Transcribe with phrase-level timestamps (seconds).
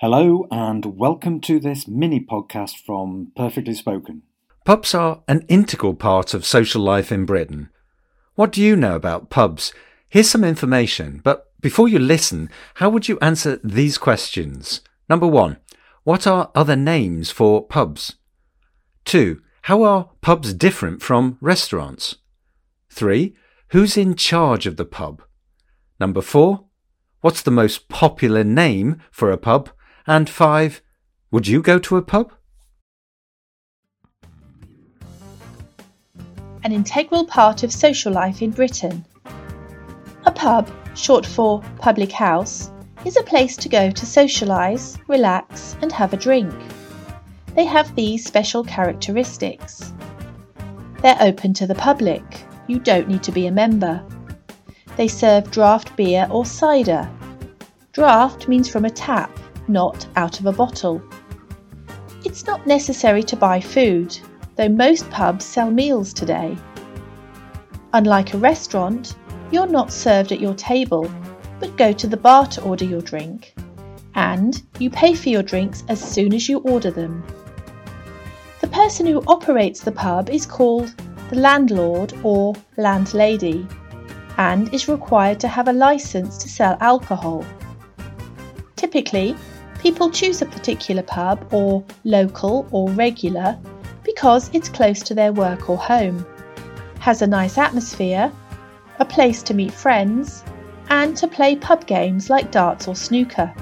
[0.00, 4.24] Hello, and welcome to this mini podcast from Perfectly Spoken.
[4.66, 7.70] Pubs are an integral part of social life in Britain.
[8.34, 9.72] What do you know about pubs?
[10.10, 14.82] Here's some information, but before you listen, how would you answer these questions?
[15.08, 15.56] Number one,
[16.04, 18.16] what are other names for pubs?
[19.06, 22.16] Two, how are pubs different from restaurants?
[22.90, 23.34] Three,
[23.68, 25.22] who's in charge of the pub?
[25.98, 26.66] Number four,
[27.22, 29.70] what's the most popular name for a pub?
[30.06, 30.82] And five,
[31.32, 32.32] would you go to a pub?
[36.62, 39.04] An integral part of social life in Britain.
[40.24, 42.70] A pub, short for public house,
[43.04, 46.54] is a place to go to socialise, relax, and have a drink.
[47.56, 49.92] They have these special characteristics.
[51.02, 52.22] They're open to the public,
[52.68, 54.04] you don't need to be a member.
[54.96, 57.08] They serve draft beer or cider.
[57.92, 59.30] Draft means from a tap,
[59.68, 61.02] not out of a bottle.
[62.24, 64.18] It's not necessary to buy food,
[64.56, 66.56] though most pubs sell meals today.
[67.92, 69.14] Unlike a restaurant,
[69.50, 71.10] you're not served at your table,
[71.60, 73.54] but go to the bar to order your drink.
[74.14, 77.24] And you pay for your drinks as soon as you order them.
[78.60, 80.94] The person who operates the pub is called
[81.30, 83.66] the landlord or landlady
[84.38, 87.44] and is required to have a license to sell alcohol.
[88.76, 89.36] Typically,
[89.78, 93.58] People choose a particular pub or local or regular
[94.04, 96.26] because it's close to their work or home,
[96.98, 98.32] has a nice atmosphere,
[98.98, 100.42] a place to meet friends,
[100.88, 103.52] and to play pub games like darts or snooker.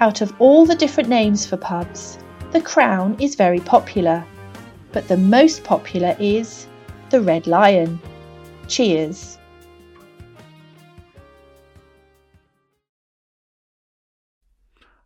[0.00, 2.18] Out of all the different names for pubs,
[2.52, 4.24] the Crown is very popular,
[4.92, 6.66] but the most popular is
[7.10, 8.00] the Red Lion.
[8.68, 9.37] Cheers!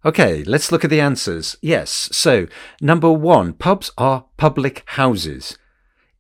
[0.04, 1.56] Okay, let's look at the answers.
[1.62, 2.48] Yes, so
[2.80, 5.56] number one, pubs are public houses.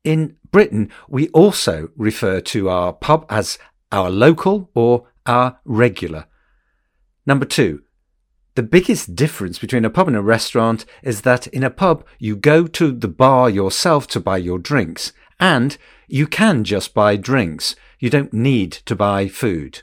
[0.04, 3.58] In Britain, we also refer to our pub as
[3.90, 6.26] our local or our regular.
[7.26, 7.82] Number two,
[8.54, 12.36] the biggest difference between a pub and a restaurant is that in a pub, you
[12.36, 15.76] go to the bar yourself to buy your drinks, and
[16.06, 17.74] you can just buy drinks.
[17.98, 19.82] You don't need to buy food.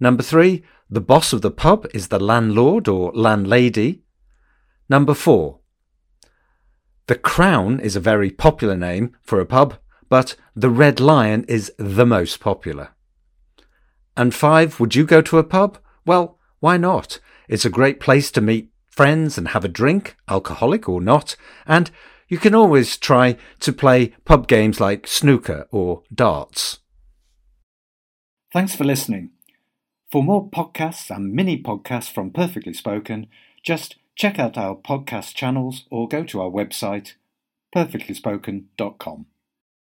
[0.00, 4.02] Number three, the boss of the pub is the landlord or landlady.
[4.90, 5.60] Number four.
[7.06, 9.78] The Crown is a very popular name for a pub,
[10.10, 12.90] but the Red Lion is the most popular.
[14.18, 15.78] And five, would you go to a pub?
[16.04, 17.20] Well, why not?
[17.48, 21.36] It's a great place to meet friends and have a drink, alcoholic or not,
[21.66, 21.90] and
[22.28, 26.80] you can always try to play pub games like snooker or darts.
[28.52, 29.30] Thanks for listening.
[30.12, 33.28] For more podcasts and mini podcasts from Perfectly Spoken,
[33.62, 37.14] just check out our podcast channels or go to our website
[37.74, 39.24] perfectlyspoken.com.